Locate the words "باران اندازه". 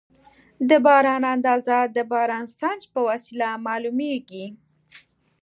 0.85-1.77